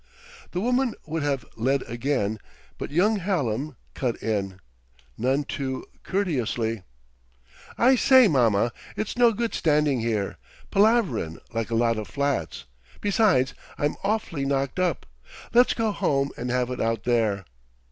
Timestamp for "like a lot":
11.53-11.99